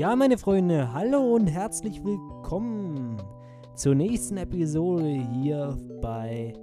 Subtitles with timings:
[0.00, 3.20] Ja, meine Freunde, hallo und herzlich willkommen
[3.74, 6.54] zur nächsten Episode hier bei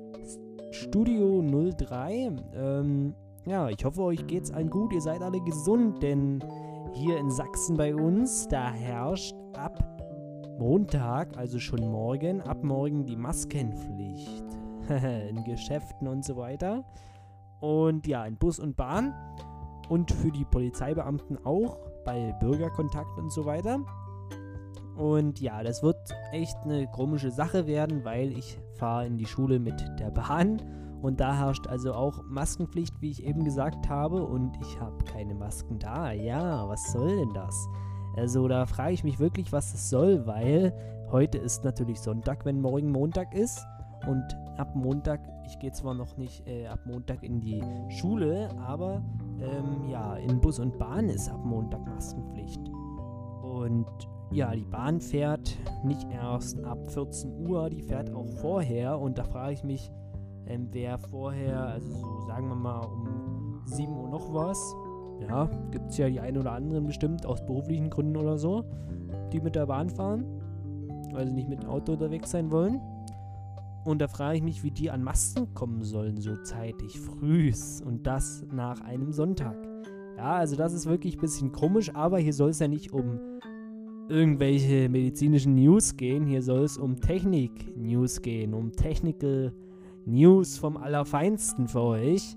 [0.71, 2.31] Studio 03.
[2.55, 3.13] Ähm,
[3.45, 6.43] ja, ich hoffe, euch geht's allen gut, ihr seid alle gesund, denn
[6.93, 9.77] hier in Sachsen bei uns, da herrscht ab
[10.57, 14.45] Montag, also schon morgen, ab morgen die Maskenpflicht.
[15.29, 16.83] in Geschäften und so weiter.
[17.59, 19.13] Und ja, in Bus und Bahn.
[19.90, 23.81] Und für die Polizeibeamten auch, bei Bürgerkontakt und so weiter.
[24.95, 25.98] Und ja, das wird
[26.31, 30.62] echt eine komische Sache werden, weil ich fahre in die Schule mit der Bahn.
[31.01, 34.23] Und da herrscht also auch Maskenpflicht, wie ich eben gesagt habe.
[34.23, 36.12] Und ich habe keine Masken da.
[36.13, 37.67] Ja, was soll denn das?
[38.15, 40.73] Also da frage ich mich wirklich, was das soll, weil
[41.12, 43.63] heute ist natürlich Sonntag, wenn morgen Montag ist.
[44.05, 49.01] Und ab Montag, ich gehe zwar noch nicht äh, ab Montag in die Schule, aber
[49.39, 52.62] ähm, ja, in Bus und Bahn ist ab Montag Maskenpflicht.
[53.41, 53.87] Und
[54.31, 58.99] ja, die Bahn fährt nicht erst ab 14 Uhr, die fährt auch vorher.
[58.99, 59.91] Und da frage ich mich,
[60.48, 64.75] ähm, wer vorher, also so sagen wir mal um 7 Uhr noch was,
[65.28, 68.63] ja, gibt es ja die einen oder anderen bestimmt aus beruflichen Gründen oder so,
[69.31, 70.25] die mit der Bahn fahren,
[71.11, 72.79] weil sie nicht mit dem Auto unterwegs sein wollen.
[73.88, 78.06] Und da frage ich mich, wie die an Masten kommen sollen, so zeitig, frühs und
[78.06, 79.56] das nach einem Sonntag.
[80.18, 83.18] Ja, also das ist wirklich ein bisschen komisch, aber hier soll es ja nicht um
[84.09, 89.53] irgendwelche medizinischen News gehen, hier soll es um Technik-News gehen, um Technical
[90.06, 92.35] News vom Allerfeinsten für euch.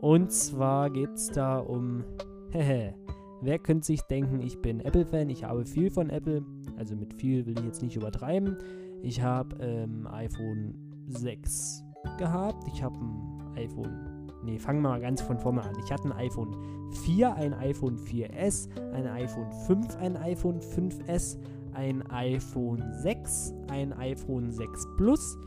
[0.00, 2.04] Und zwar geht es da um,
[2.50, 2.94] hehe,
[3.40, 6.44] wer könnte sich denken, ich bin Apple-Fan, ich habe viel von Apple,
[6.76, 8.58] also mit viel will ich jetzt nicht übertreiben.
[9.02, 11.84] Ich habe ähm, iPhone 6
[12.18, 12.66] gehabt.
[12.72, 14.28] Ich habe ein iPhone.
[14.44, 15.74] Ne, fangen wir mal ganz von vorne an.
[15.84, 16.56] Ich hatte ein iPhone
[17.04, 21.38] 4, ein iPhone 4S, ein iPhone 5, ein iPhone 5S,
[21.74, 25.38] ein iPhone 6, ein iPhone 6 Plus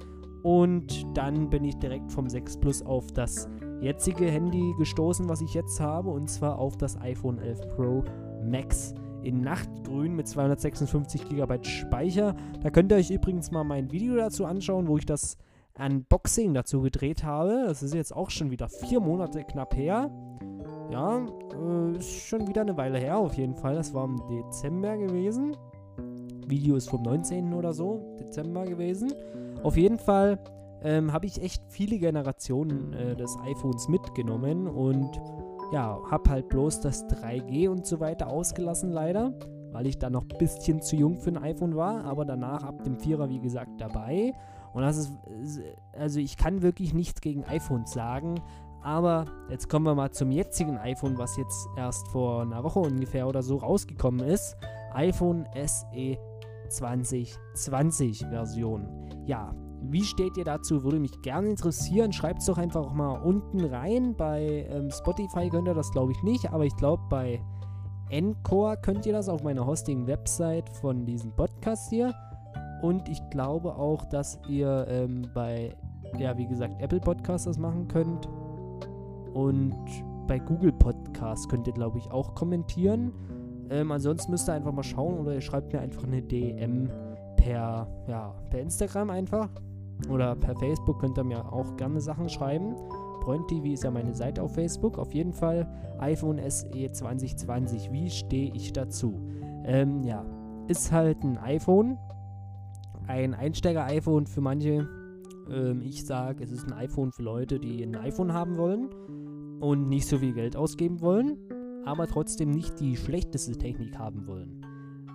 [0.43, 3.49] und dann bin ich direkt vom 6 Plus auf das
[3.81, 8.03] jetzige Handy gestoßen, was ich jetzt habe, und zwar auf das iPhone 11 Pro
[8.43, 8.93] Max
[9.23, 12.35] in Nachtgrün mit 256 GB Speicher.
[12.61, 15.37] Da könnt ihr euch übrigens mal mein Video dazu anschauen, wo ich das
[15.77, 17.65] Unboxing dazu gedreht habe.
[17.67, 20.11] Das ist jetzt auch schon wieder vier Monate knapp her.
[20.91, 21.25] Ja,
[21.55, 23.75] äh, ist schon wieder eine Weile her auf jeden Fall.
[23.75, 25.57] Das war im Dezember gewesen.
[26.47, 27.53] Video ist vom 19.
[27.53, 29.11] oder so, Dezember gewesen.
[29.63, 30.39] Auf jeden Fall
[30.83, 35.09] ähm, habe ich echt viele Generationen äh, des iPhones mitgenommen und
[35.71, 39.33] ja, habe halt bloß das 3G und so weiter ausgelassen leider,
[39.71, 42.83] weil ich da noch ein bisschen zu jung für ein iPhone war, aber danach ab
[42.83, 44.33] dem 4er wie gesagt dabei
[44.73, 45.11] und das ist,
[45.93, 48.41] also ich kann wirklich nichts gegen iPhones sagen,
[48.81, 53.27] aber jetzt kommen wir mal zum jetzigen iPhone, was jetzt erst vor einer Woche ungefähr
[53.27, 54.57] oder so rausgekommen ist.
[54.93, 56.17] iPhone SE
[56.69, 58.89] 2020 Version.
[59.25, 59.55] Ja,
[59.89, 60.83] wie steht ihr dazu?
[60.83, 62.11] Würde mich gerne interessieren.
[62.11, 64.15] Schreibt es doch einfach mal unten rein.
[64.15, 67.41] Bei ähm, Spotify könnt ihr das, glaube ich, nicht, aber ich glaube, bei
[68.09, 72.13] Encore könnt ihr das auf meiner Hosting-Website von diesem Podcast hier.
[72.83, 75.73] Und ich glaube auch, dass ihr ähm, bei,
[76.17, 78.27] ja, wie gesagt, Apple Podcasts das machen könnt.
[79.33, 79.73] Und
[80.27, 83.13] bei Google Podcasts könnt ihr, glaube ich, auch kommentieren.
[83.69, 86.89] Ähm, ansonsten müsst ihr einfach mal schauen oder ihr schreibt mir einfach eine DM
[87.37, 89.47] per, ja, per Instagram einfach.
[90.09, 92.75] Oder per Facebook könnt ihr mir auch gerne Sachen schreiben.
[93.23, 94.97] Freund TV ist ja meine Seite auf Facebook.
[94.97, 95.65] Auf jeden Fall
[95.99, 97.93] iPhone SE 2020.
[97.93, 99.21] Wie stehe ich dazu?
[99.63, 100.25] Ähm, ja,
[100.67, 101.97] ist halt ein iPhone,
[103.07, 104.87] ein Einsteiger-iPhone für manche.
[105.49, 108.89] Ähm, ich sage, es ist ein iPhone für Leute, die ein iPhone haben wollen
[109.59, 111.37] und nicht so viel Geld ausgeben wollen,
[111.85, 114.65] aber trotzdem nicht die schlechteste Technik haben wollen.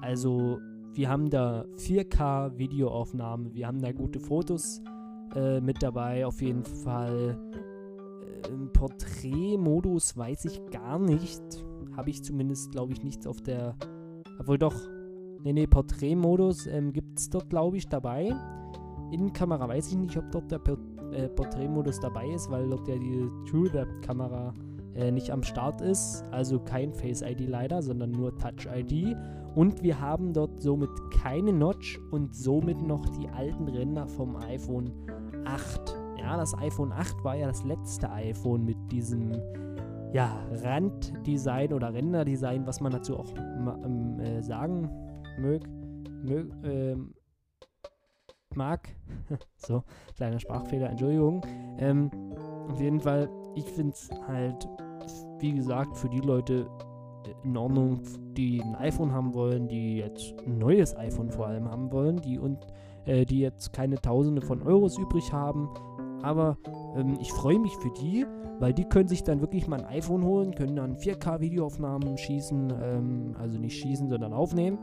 [0.00, 0.58] Also
[0.94, 4.82] wir haben da 4K-Videoaufnahmen, wir haben da gute Fotos
[5.34, 7.38] äh, mit dabei, auf jeden Fall.
[8.48, 11.42] Im Porträtmodus weiß ich gar nicht.
[11.96, 13.76] Habe ich zumindest, glaube ich, nichts auf der.
[14.38, 14.76] Obwohl doch,
[15.44, 18.34] Nee, nee, Porträtmodus ähm, gibt es dort, glaube ich, dabei.
[19.12, 20.60] Innenkamera weiß ich nicht, ob dort der
[21.12, 24.52] äh, Porträtmodus dabei ist, weil dort ja die TrueDepth-Kamera
[24.94, 26.24] äh, nicht am Start ist.
[26.32, 29.16] Also kein Face ID leider, sondern nur Touch ID.
[29.54, 30.90] Und wir haben dort somit
[31.22, 34.90] keine Notch und somit noch die alten Ränder vom iPhone
[35.44, 35.96] 8.
[36.18, 39.32] Ja, das iPhone 8 war ja das letzte iPhone mit diesem
[40.12, 44.90] ja, Randdesign oder Renderdesign, was man dazu auch ähm, äh, sagen
[45.38, 45.62] mög,
[46.22, 47.14] mög, ähm,
[48.54, 48.88] mag.
[49.56, 49.82] so,
[50.16, 51.44] kleiner Sprachfehler, Entschuldigung.
[51.78, 52.10] Ähm,
[52.68, 54.68] auf jeden Fall, ich finde es halt,
[55.38, 56.66] wie gesagt, für die Leute
[57.44, 58.00] in Ordnung,
[58.36, 62.38] die ein iPhone haben wollen, die jetzt ein neues iPhone vor allem haben wollen, die
[62.38, 62.66] und
[63.04, 65.68] äh, die jetzt keine Tausende von Euros übrig haben.
[66.22, 66.56] Aber
[66.96, 68.26] ähm, ich freue mich für die,
[68.58, 73.36] weil die können sich dann wirklich mal ein iPhone holen, können dann 4K-Videoaufnahmen schießen, ähm,
[73.38, 74.78] also nicht schießen, sondern aufnehmen.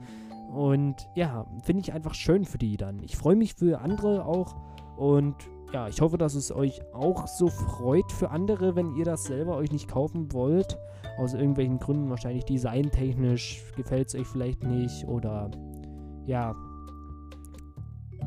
[0.54, 3.02] und ja, finde ich einfach schön für die dann.
[3.02, 4.56] Ich freue mich für andere auch
[4.96, 5.36] und
[5.72, 9.56] ja, ich hoffe, dass es euch auch so freut für andere, wenn ihr das selber
[9.56, 10.78] euch nicht kaufen wollt.
[11.18, 15.50] Aus irgendwelchen Gründen, wahrscheinlich designtechnisch gefällt es euch vielleicht nicht oder
[16.26, 16.54] ja,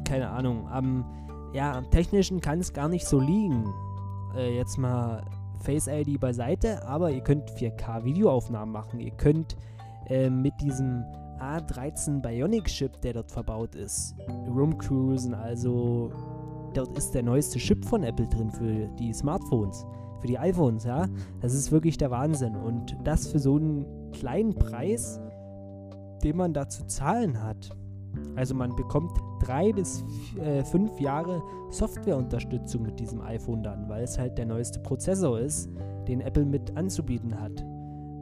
[0.06, 0.68] keine Ahnung.
[0.70, 1.06] Am,
[1.54, 3.66] ja, am technischen kann es gar nicht so liegen.
[4.36, 5.24] Äh, jetzt mal
[5.62, 9.00] Face ID beiseite, aber ihr könnt 4K Videoaufnahmen machen.
[9.00, 9.56] Ihr könnt
[10.08, 11.04] äh, mit diesem
[11.40, 14.16] A13 Bionic Chip, der dort verbaut ist,
[14.48, 16.12] rumcruisen, also
[16.74, 19.86] dort ist der neueste Chip von Apple drin für die Smartphones,
[20.20, 21.08] für die iPhones, ja.
[21.42, 22.56] Das ist wirklich der Wahnsinn.
[22.56, 25.20] Und das für so einen kleinen Preis,
[26.24, 27.72] den man da zu zahlen hat.
[28.36, 29.12] Also man bekommt
[29.42, 30.04] drei bis
[30.40, 35.70] äh, fünf Jahre Softwareunterstützung mit diesem iPhone dann, weil es halt der neueste Prozessor ist,
[36.08, 37.66] den Apple mit anzubieten hat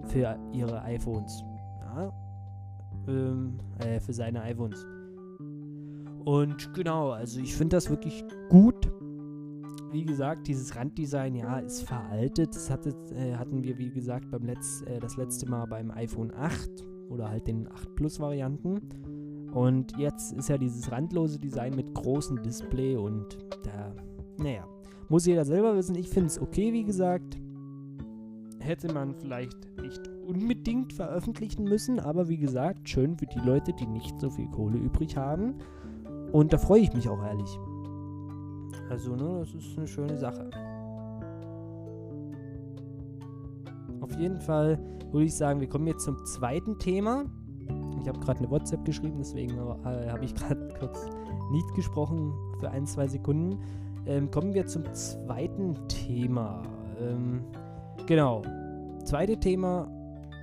[0.06, 1.44] für ihre iPhones.
[1.81, 2.12] Ja?
[3.07, 4.86] Ähm, äh, für seine iPhones.
[6.25, 8.91] Und genau, also ich finde das wirklich gut.
[9.91, 12.56] Wie gesagt, dieses Randdesign, ja, ist veraltet.
[12.56, 16.31] Das hatte, äh, hatten wir, wie gesagt, beim Letz-, äh, das letzte Mal beim iPhone
[16.31, 18.80] 8 oder halt den 8 Plus Varianten.
[19.54, 23.94] Und jetzt ist ja dieses randlose Design mit großem Display und da,
[24.38, 24.63] naja,
[25.10, 25.96] muss jeder selber wissen.
[25.96, 27.38] Ich finde es okay, wie gesagt.
[28.60, 33.88] Hätte man vielleicht nicht unbedingt veröffentlichen müssen, aber wie gesagt, schön für die Leute, die
[33.88, 35.56] nicht so viel Kohle übrig haben.
[36.31, 37.50] Und da freue ich mich auch ehrlich.
[38.90, 40.50] Also, ne, das ist eine schöne Sache.
[44.01, 44.80] Auf jeden Fall
[45.12, 47.25] würde ich sagen, wir kommen jetzt zum zweiten Thema.
[48.09, 51.06] Ich habe gerade eine WhatsApp geschrieben, deswegen äh, habe ich gerade kurz
[51.51, 53.61] nicht gesprochen für ein, zwei Sekunden.
[54.07, 56.63] Ähm, kommen wir zum zweiten Thema.
[57.00, 57.44] Ähm,
[58.07, 58.41] genau.
[59.06, 59.88] Zweite Thema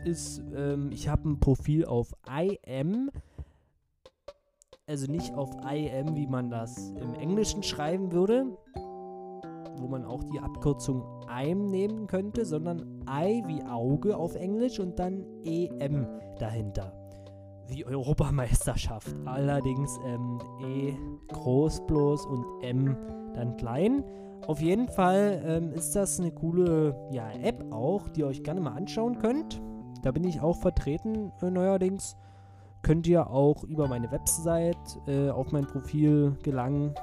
[0.05, 3.11] ist, ähm, ich habe ein Profil auf IM
[4.87, 8.47] also nicht auf IM, wie man das im Englischen schreiben würde,
[9.79, 15.01] wo man auch die Abkürzung IM nehmen könnte, sondern I wie Auge auf Englisch und
[15.01, 16.07] dann EM
[16.39, 17.06] dahinter.
[17.69, 19.15] Wie Europameisterschaft.
[19.25, 20.95] Allerdings ähm, E
[21.29, 22.97] groß bloß und M
[23.35, 24.05] dann klein.
[24.47, 28.61] Auf jeden Fall ähm, ist das eine coole ja, App auch, die ihr euch gerne
[28.61, 29.61] mal anschauen könnt.
[30.03, 32.17] Da bin ich auch vertreten äh, neuerdings
[32.87, 36.95] könnt ihr auch über meine Website äh, auf mein Profil gelangen.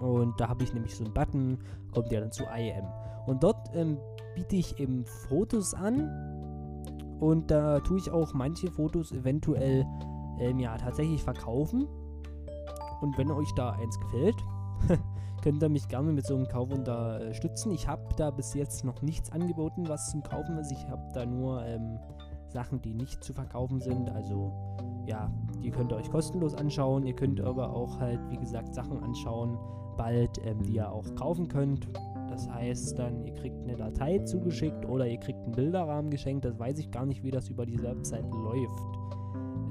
[0.00, 1.58] Und da habe ich nämlich so einen Button,
[1.94, 2.84] kommt ja dann zu IM.
[3.26, 3.98] Und dort ähm,
[4.34, 6.35] biete ich eben Fotos an.
[7.20, 9.86] Und da tue ich auch manche Fotos eventuell
[10.38, 11.86] ähm, ja tatsächlich verkaufen.
[13.00, 14.36] Und wenn euch da eins gefällt,
[15.42, 17.72] könnt ihr mich gerne mit so einem Kauf unterstützen.
[17.72, 20.72] Ich habe da bis jetzt noch nichts angeboten, was zum Kaufen ist.
[20.72, 21.98] Ich habe da nur ähm,
[22.48, 24.10] Sachen, die nicht zu verkaufen sind.
[24.10, 24.52] Also
[25.06, 25.30] ja,
[25.62, 27.06] die könnt ihr euch kostenlos anschauen.
[27.06, 29.58] Ihr könnt aber auch halt, wie gesagt, Sachen anschauen,
[29.96, 31.88] bald, ähm, die ihr auch kaufen könnt.
[32.28, 36.44] Das heißt dann, ihr kriegt eine Datei zugeschickt oder ihr kriegt einen Bilderrahmen geschenkt.
[36.44, 38.98] Das weiß ich gar nicht, wie das über diese Website läuft.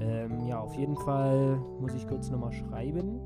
[0.00, 3.20] Ähm, ja, auf jeden Fall muss ich kurz nochmal schreiben.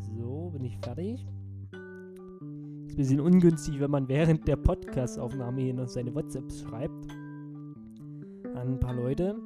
[0.00, 1.26] So, bin ich fertig.
[2.86, 7.10] Ist ein bisschen ungünstig, wenn man während der Podcast-Aufnahme hier noch seine WhatsApps schreibt.
[8.54, 9.36] An ein paar Leute.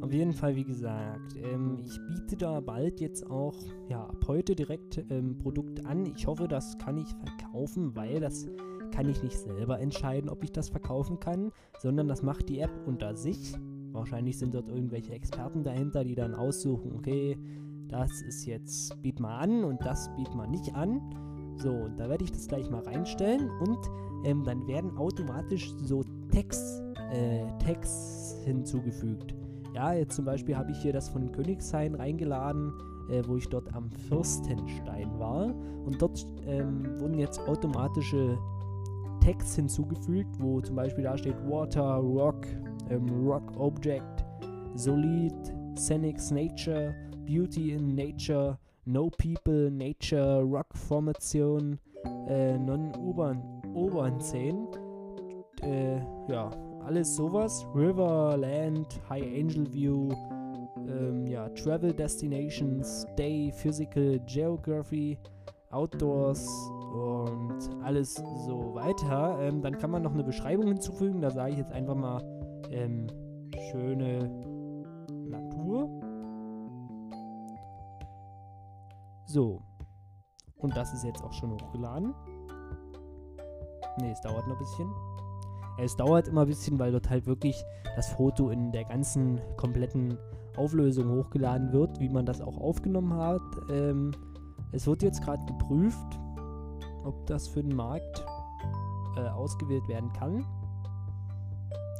[0.00, 3.54] Auf jeden Fall, wie gesagt, ähm, ich biete da bald jetzt auch,
[3.88, 6.06] ja, ab heute direkt ähm, Produkt an.
[6.06, 8.46] Ich hoffe, das kann ich verkaufen, weil das
[8.92, 11.50] kann ich nicht selber entscheiden, ob ich das verkaufen kann,
[11.80, 13.54] sondern das macht die App unter sich.
[13.92, 17.38] Wahrscheinlich sind dort irgendwelche Experten dahinter, die dann aussuchen, okay,
[17.88, 21.00] das ist jetzt, biet mal an und das biet mal nicht an.
[21.56, 23.78] So, und da werde ich das gleich mal reinstellen und
[24.24, 29.34] ähm, dann werden automatisch so Text, äh, Text hinzugefügt.
[29.76, 32.72] Ja, jetzt zum Beispiel habe ich hier das von Königshain reingeladen,
[33.10, 35.54] äh, wo ich dort am Fürstenstein war.
[35.84, 38.38] Und dort ähm, wurden jetzt automatische
[39.20, 42.46] Text hinzugefügt, wo zum Beispiel da steht Water, Rock,
[42.88, 44.24] ähm, Rock Object,
[44.76, 45.34] Solid,
[45.76, 46.94] Scenics Nature,
[47.26, 51.78] Beauty in Nature, No People, Nature, Rock Formation,
[52.28, 53.42] äh, Non-Urban
[53.74, 54.68] Urban Szenen.
[55.60, 55.98] Äh,
[56.32, 56.50] ja,
[56.86, 57.66] alles sowas.
[57.74, 60.08] River, Land, High Angel View,
[60.88, 65.18] ähm, ja, Travel Destinations, Day, Physical, Geography,
[65.70, 66.48] Outdoors
[66.94, 69.38] und alles so weiter.
[69.40, 71.20] Ähm, dann kann man noch eine Beschreibung hinzufügen.
[71.20, 72.22] Da sage ich jetzt einfach mal
[72.70, 73.08] ähm,
[73.70, 74.30] schöne
[75.28, 75.90] Natur.
[79.26, 79.60] So.
[80.58, 82.14] Und das ist jetzt auch schon hochgeladen.
[83.98, 85.15] Ne, es dauert noch ein bisschen.
[85.78, 87.62] Es dauert immer ein bisschen, weil dort halt wirklich
[87.96, 90.16] das Foto in der ganzen kompletten
[90.56, 93.42] Auflösung hochgeladen wird, wie man das auch aufgenommen hat.
[93.70, 94.12] Ähm,
[94.72, 96.18] es wird jetzt gerade geprüft,
[97.04, 98.24] ob das für den Markt
[99.16, 100.44] äh, ausgewählt werden kann.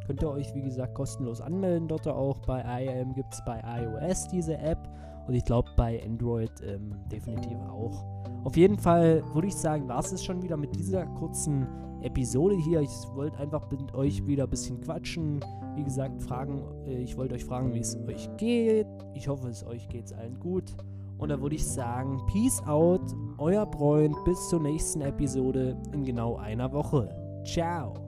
[0.07, 1.89] Könnt ihr euch, wie gesagt, kostenlos anmelden.
[1.89, 4.89] Dort auch bei IAM gibt es bei iOS diese App
[5.27, 8.05] und ich glaube bei Android ähm, definitiv auch.
[8.45, 11.67] Auf jeden Fall würde ich sagen, war es schon wieder mit dieser kurzen
[12.07, 12.81] Episode hier.
[12.81, 15.41] Ich wollte einfach mit euch wieder ein bisschen quatschen.
[15.75, 18.87] Wie gesagt, fragen, äh, ich wollte euch fragen, wie es euch geht.
[19.15, 20.75] Ich hoffe, es euch geht allen gut.
[21.19, 26.37] Und da würde ich sagen, Peace out, euer Freund, bis zur nächsten Episode in genau
[26.37, 27.09] einer Woche.
[27.45, 28.06] Ciao.